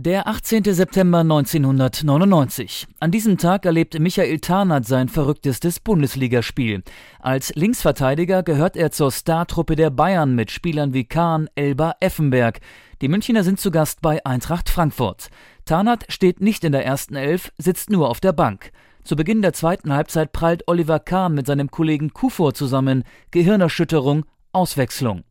Der 0.00 0.28
18. 0.28 0.62
September 0.62 1.18
1999. 1.18 2.86
An 3.00 3.10
diesem 3.10 3.36
Tag 3.36 3.66
erlebt 3.66 3.98
Michael 3.98 4.38
Tarnath 4.38 4.86
sein 4.86 5.08
verrücktestes 5.08 5.80
Bundesligaspiel. 5.80 6.84
Als 7.18 7.52
Linksverteidiger 7.56 8.44
gehört 8.44 8.76
er 8.76 8.92
zur 8.92 9.10
Startruppe 9.10 9.74
der 9.74 9.90
Bayern 9.90 10.36
mit 10.36 10.52
Spielern 10.52 10.94
wie 10.94 11.02
Kahn, 11.02 11.50
Elber, 11.56 11.96
Effenberg. 11.98 12.60
Die 13.00 13.08
Münchner 13.08 13.42
sind 13.42 13.58
zu 13.58 13.72
Gast 13.72 14.00
bei 14.00 14.24
Eintracht 14.24 14.68
Frankfurt. 14.68 15.30
Tarnath 15.64 16.04
steht 16.08 16.40
nicht 16.40 16.62
in 16.62 16.70
der 16.70 16.86
ersten 16.86 17.16
Elf, 17.16 17.50
sitzt 17.58 17.90
nur 17.90 18.08
auf 18.08 18.20
der 18.20 18.32
Bank. 18.32 18.70
Zu 19.02 19.16
Beginn 19.16 19.42
der 19.42 19.52
zweiten 19.52 19.92
Halbzeit 19.92 20.30
prallt 20.30 20.62
Oliver 20.68 21.00
Kahn 21.00 21.34
mit 21.34 21.48
seinem 21.48 21.72
Kollegen 21.72 22.12
Kufor 22.12 22.54
zusammen. 22.54 23.02
Gehirnerschütterung, 23.32 24.26
Auswechslung. 24.52 25.24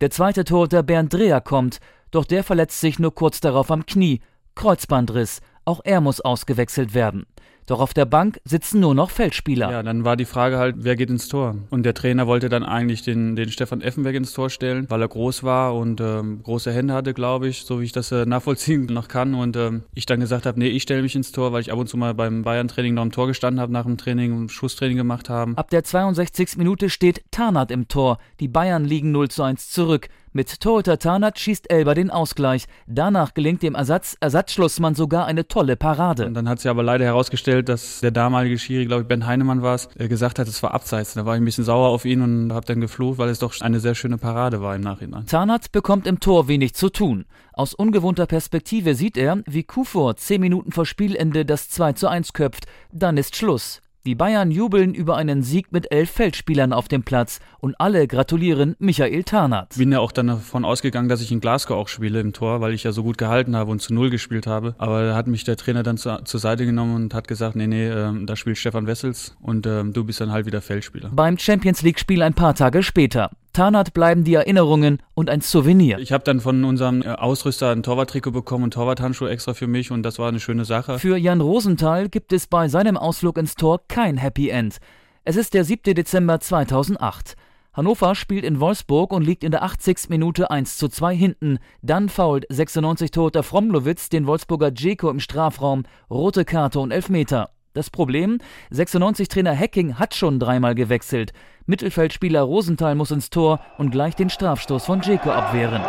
Der 0.00 0.10
zweite 0.10 0.44
Torhüter 0.44 0.82
Bernd 0.82 1.12
Dreher 1.12 1.40
kommt 1.40 1.80
doch 2.10 2.24
der 2.24 2.44
verletzt 2.44 2.80
sich 2.80 2.98
nur 2.98 3.14
kurz 3.14 3.40
darauf 3.40 3.70
am 3.70 3.86
Knie. 3.86 4.20
Kreuzbandriss. 4.54 5.40
Auch 5.64 5.80
er 5.84 6.00
muss 6.00 6.20
ausgewechselt 6.20 6.94
werden. 6.94 7.26
Doch 7.68 7.80
auf 7.80 7.92
der 7.92 8.06
Bank 8.06 8.40
sitzen 8.44 8.80
nur 8.80 8.94
noch 8.94 9.10
Feldspieler. 9.10 9.70
Ja, 9.70 9.82
dann 9.82 10.02
war 10.02 10.16
die 10.16 10.24
Frage 10.24 10.56
halt, 10.56 10.76
wer 10.78 10.96
geht 10.96 11.10
ins 11.10 11.28
Tor? 11.28 11.54
Und 11.68 11.82
der 11.82 11.92
Trainer 11.92 12.26
wollte 12.26 12.48
dann 12.48 12.64
eigentlich 12.64 13.02
den, 13.02 13.36
den 13.36 13.50
Stefan 13.50 13.82
Effenberg 13.82 14.14
ins 14.14 14.32
Tor 14.32 14.48
stellen, 14.48 14.86
weil 14.88 15.02
er 15.02 15.08
groß 15.08 15.44
war 15.44 15.76
und 15.76 16.00
ähm, 16.00 16.42
große 16.42 16.72
Hände 16.72 16.94
hatte, 16.94 17.12
glaube 17.12 17.46
ich, 17.46 17.64
so 17.64 17.80
wie 17.80 17.84
ich 17.84 17.92
das 17.92 18.10
äh, 18.10 18.24
nachvollziehen 18.24 18.86
noch 18.90 19.08
kann. 19.08 19.34
Und 19.34 19.54
ähm, 19.58 19.82
ich 19.92 20.06
dann 20.06 20.18
gesagt 20.18 20.46
habe, 20.46 20.58
nee, 20.58 20.68
ich 20.68 20.82
stelle 20.82 21.02
mich 21.02 21.14
ins 21.14 21.30
Tor, 21.30 21.52
weil 21.52 21.60
ich 21.60 21.70
ab 21.70 21.78
und 21.78 21.90
zu 21.90 21.98
mal 21.98 22.14
beim 22.14 22.42
Bayern-Training 22.42 22.94
noch 22.94 23.02
im 23.02 23.12
Tor 23.12 23.26
gestanden 23.26 23.60
habe, 23.60 23.70
nach 23.70 23.84
dem 23.84 23.98
Training 23.98 24.32
und 24.34 24.50
Schusstraining 24.50 24.96
gemacht 24.96 25.28
haben. 25.28 25.54
Ab 25.58 25.68
der 25.68 25.84
62. 25.84 26.56
Minute 26.56 26.88
steht 26.88 27.22
Tarnath 27.30 27.70
im 27.70 27.86
Tor. 27.86 28.16
Die 28.40 28.48
Bayern 28.48 28.86
liegen 28.86 29.12
0 29.12 29.28
zu 29.28 29.42
1 29.42 29.68
zurück. 29.68 30.08
Mit 30.38 30.60
Torhüter 30.60 31.00
Tarnath 31.00 31.40
schießt 31.40 31.68
Elber 31.68 31.96
den 31.96 32.12
Ausgleich. 32.12 32.66
Danach 32.86 33.34
gelingt 33.34 33.60
dem 33.64 33.74
Ersatz 33.74 34.16
Ersatzschlussmann 34.20 34.94
sogar 34.94 35.26
eine 35.26 35.48
tolle 35.48 35.74
Parade. 35.74 36.26
Und 36.26 36.34
dann 36.34 36.48
hat 36.48 36.60
sich 36.60 36.70
aber 36.70 36.84
leider 36.84 37.04
herausgestellt, 37.04 37.68
dass 37.68 37.98
der 37.98 38.12
damalige 38.12 38.56
Schiri, 38.56 38.86
glaube 38.86 39.02
ich, 39.02 39.08
Ben 39.08 39.26
Heinemann 39.26 39.62
war 39.62 39.74
es, 39.74 39.88
äh, 39.98 40.06
gesagt 40.06 40.38
hat, 40.38 40.46
es 40.46 40.62
war 40.62 40.74
abseits. 40.74 41.14
Da 41.14 41.26
war 41.26 41.34
ich 41.34 41.42
ein 41.42 41.44
bisschen 41.44 41.64
sauer 41.64 41.88
auf 41.88 42.04
ihn 42.04 42.22
und 42.22 42.52
habe 42.52 42.64
dann 42.66 42.80
geflucht, 42.80 43.18
weil 43.18 43.30
es 43.30 43.40
doch 43.40 43.60
eine 43.62 43.80
sehr 43.80 43.96
schöne 43.96 44.16
Parade 44.16 44.62
war 44.62 44.76
im 44.76 44.82
Nachhinein. 44.82 45.26
Tarnath 45.26 45.72
bekommt 45.72 46.06
im 46.06 46.20
Tor 46.20 46.46
wenig 46.46 46.72
zu 46.74 46.88
tun. 46.88 47.24
Aus 47.52 47.74
ungewohnter 47.74 48.26
Perspektive 48.26 48.94
sieht 48.94 49.16
er, 49.16 49.42
wie 49.44 49.64
Kufor 49.64 50.14
zehn 50.14 50.40
Minuten 50.40 50.70
vor 50.70 50.86
Spielende 50.86 51.44
das 51.44 51.68
2 51.68 51.94
zu 51.94 52.06
1 52.06 52.32
köpft. 52.32 52.66
Dann 52.92 53.16
ist 53.16 53.34
Schluss. 53.34 53.82
Die 54.08 54.14
Bayern 54.14 54.50
jubeln 54.50 54.94
über 54.94 55.18
einen 55.18 55.42
Sieg 55.42 55.70
mit 55.70 55.92
elf 55.92 56.10
Feldspielern 56.10 56.72
auf 56.72 56.88
dem 56.88 57.02
Platz 57.02 57.40
und 57.60 57.78
alle 57.78 58.08
gratulieren 58.08 58.74
Michael 58.78 59.22
Tarnath. 59.22 59.76
Bin 59.76 59.92
ja 59.92 60.00
auch 60.00 60.12
dann 60.12 60.28
davon 60.28 60.64
ausgegangen, 60.64 61.10
dass 61.10 61.20
ich 61.20 61.30
in 61.30 61.40
Glasgow 61.40 61.76
auch 61.76 61.88
spiele 61.88 62.18
im 62.18 62.32
Tor, 62.32 62.62
weil 62.62 62.72
ich 62.72 62.84
ja 62.84 62.92
so 62.92 63.02
gut 63.02 63.18
gehalten 63.18 63.54
habe 63.54 63.70
und 63.70 63.82
zu 63.82 63.92
Null 63.92 64.08
gespielt 64.08 64.46
habe. 64.46 64.74
Aber 64.78 65.08
da 65.08 65.14
hat 65.14 65.26
mich 65.26 65.44
der 65.44 65.58
Trainer 65.58 65.82
dann 65.82 65.98
zu, 65.98 66.24
zur 66.24 66.40
Seite 66.40 66.64
genommen 66.64 66.94
und 66.94 67.12
hat 67.12 67.28
gesagt, 67.28 67.54
nee, 67.54 67.66
nee, 67.66 67.86
äh, 67.86 68.24
da 68.24 68.34
spielt 68.34 68.56
Stefan 68.56 68.86
Wessels 68.86 69.36
und 69.42 69.66
äh, 69.66 69.84
du 69.84 70.04
bist 70.04 70.22
dann 70.22 70.32
halt 70.32 70.46
wieder 70.46 70.62
Feldspieler. 70.62 71.10
Beim 71.12 71.36
Champions 71.36 71.82
League 71.82 72.00
Spiel 72.00 72.22
ein 72.22 72.32
paar 72.32 72.54
Tage 72.54 72.82
später. 72.82 73.30
Tarnath 73.58 73.92
bleiben 73.92 74.22
die 74.22 74.34
Erinnerungen 74.34 75.02
und 75.14 75.28
ein 75.28 75.40
Souvenir. 75.40 75.98
Ich 75.98 76.12
habe 76.12 76.22
dann 76.22 76.38
von 76.38 76.62
unserem 76.62 77.02
äh, 77.02 77.08
Ausrüster 77.08 77.72
ein 77.72 77.82
Torwarttrikot 77.82 78.30
bekommen 78.30 78.62
und 78.62 78.74
Torwarthandschuhe 78.74 79.30
extra 79.30 79.52
für 79.52 79.66
mich 79.66 79.90
und 79.90 80.04
das 80.04 80.20
war 80.20 80.28
eine 80.28 80.38
schöne 80.38 80.64
Sache. 80.64 81.00
Für 81.00 81.16
Jan 81.16 81.40
Rosenthal 81.40 82.08
gibt 82.08 82.32
es 82.32 82.46
bei 82.46 82.68
seinem 82.68 82.96
Ausflug 82.96 83.36
ins 83.36 83.56
Tor 83.56 83.80
kein 83.88 84.16
Happy 84.16 84.50
End. 84.50 84.78
Es 85.24 85.34
ist 85.34 85.54
der 85.54 85.64
7. 85.64 85.92
Dezember 85.96 86.38
2008. 86.38 87.34
Hannover 87.72 88.14
spielt 88.14 88.44
in 88.44 88.60
Wolfsburg 88.60 89.12
und 89.12 89.24
liegt 89.24 89.42
in 89.42 89.50
der 89.50 89.64
80. 89.64 90.08
Minute 90.08 90.52
1 90.52 90.76
zu 90.78 90.88
2 90.88 91.16
hinten. 91.16 91.58
Dann 91.82 92.08
fault 92.08 92.46
96 92.48 93.10
Toter 93.10 93.42
Fromlowitz 93.42 94.08
den 94.08 94.28
Wolfsburger 94.28 94.70
Dzeko 94.70 95.10
im 95.10 95.18
Strafraum, 95.18 95.82
rote 96.08 96.44
Karte 96.44 96.78
und 96.78 96.92
Elfmeter. 96.92 97.50
Das 97.78 97.90
Problem? 97.90 98.40
96-Trainer 98.72 99.56
Hacking 99.56 100.00
hat 100.00 100.12
schon 100.12 100.40
dreimal 100.40 100.74
gewechselt. 100.74 101.32
Mittelfeldspieler 101.66 102.42
Rosenthal 102.42 102.96
muss 102.96 103.12
ins 103.12 103.30
Tor 103.30 103.60
und 103.78 103.92
gleich 103.92 104.16
den 104.16 104.30
Strafstoß 104.30 104.84
von 104.84 105.00
Dzeko 105.00 105.30
abwehren. 105.30 105.82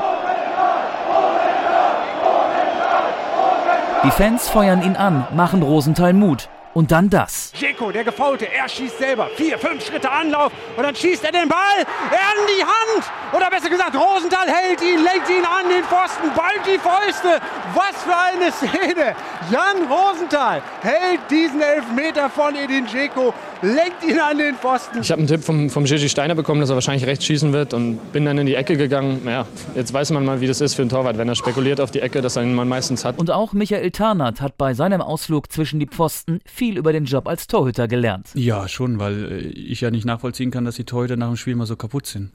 Die 4.04 4.12
Fans 4.12 4.48
feuern 4.50 4.84
ihn 4.84 4.98
an, 4.98 5.26
machen 5.36 5.64
Rosenthal 5.64 6.14
Mut. 6.14 6.48
Und 6.80 6.92
dann 6.92 7.10
das. 7.10 7.52
Jeko, 7.60 7.92
der 7.92 8.06
Gefaulte, 8.06 8.48
er 8.50 8.70
schießt 8.70 9.00
selber. 9.00 9.28
Vier, 9.36 9.60
fünf 9.60 9.86
Schritte 9.86 10.10
Anlauf 10.10 10.54
und 10.78 10.84
dann 10.84 10.96
schießt 10.96 11.26
er 11.26 11.34
den 11.34 11.50
Ball 11.50 11.82
an 11.82 12.48
die 12.48 12.64
Hand. 12.64 13.04
Oder 13.36 13.50
besser 13.50 13.70
gesagt, 13.70 13.98
Rosenthal 13.98 14.48
hält 14.48 14.82
ihn, 14.82 15.04
lenkt 15.04 15.30
ihn 15.30 15.44
an 15.44 15.68
den 15.70 15.84
Pfosten, 15.84 16.30
ballt 16.38 16.66
die 16.66 16.80
Fäuste. 16.80 17.42
Was 17.76 18.02
für 18.02 18.16
eine 18.16 18.50
Szene. 18.54 19.14
Jan 19.52 19.92
Rosenthal 19.92 20.62
hält 20.82 21.20
diesen 21.30 21.60
Elfmeter 21.60 22.30
von 22.30 22.56
Edin 22.56 22.86
Jeko, 22.88 23.34
lenkt 23.62 24.04
ihn 24.08 24.20
an 24.20 24.38
den 24.38 24.56
Pfosten. 24.56 25.02
Ich 25.02 25.12
habe 25.12 25.20
einen 25.20 25.28
Tipp 25.28 25.44
vom, 25.44 25.70
vom 25.70 25.84
Gigi 25.84 26.08
Steiner 26.08 26.36
bekommen, 26.36 26.62
dass 26.62 26.70
er 26.70 26.76
wahrscheinlich 26.76 27.06
rechts 27.06 27.26
schießen 27.26 27.52
wird 27.52 27.74
und 27.74 28.14
bin 28.14 28.24
dann 28.24 28.38
in 28.38 28.46
die 28.46 28.56
Ecke 28.56 28.78
gegangen. 28.78 29.22
Naja, 29.26 29.46
jetzt 29.76 29.94
weiß 29.94 30.12
man 30.12 30.24
mal, 30.24 30.40
wie 30.40 30.48
das 30.48 30.62
ist 30.62 30.76
für 30.76 30.82
einen 30.84 30.90
Torwart, 30.90 31.18
wenn 31.18 31.28
er 31.28 31.36
spekuliert 31.36 31.82
auf 31.82 31.92
die 31.92 32.00
Ecke, 32.00 32.22
dass 32.22 32.38
er 32.38 32.44
ihn 32.44 32.56
man 32.56 32.70
meistens 32.70 33.04
hat. 33.04 33.18
Und 33.18 33.32
auch 33.32 33.52
Michael 33.52 33.92
Tarnath 33.92 34.40
hat 34.40 34.58
bei 34.58 34.74
seinem 34.74 35.02
Ausflug 35.02 35.52
zwischen 35.52 35.80
die 35.80 35.88
Pfosten 35.88 36.40
viel 36.46 36.69
über 36.78 36.94
den 36.94 37.06
Job 37.06 37.28
als 37.28 37.48
Torhüter 37.48 37.88
gelernt. 37.88 38.30
Ja, 38.34 38.68
schon, 38.68 39.00
weil 39.00 39.32
äh, 39.32 39.38
ich 39.48 39.82
ja 39.82 39.92
nicht 39.92 40.06
nachvollziehen 40.06 40.52
kann, 40.52 40.66
dass 40.66 40.76
die 40.76 40.86
Torhüter 40.86 41.16
nach 41.16 41.28
dem 41.28 41.38
Spiel 41.38 41.56
mal 41.56 41.66
so 41.66 41.76
kaputt 41.76 42.06
sind. 42.06 42.32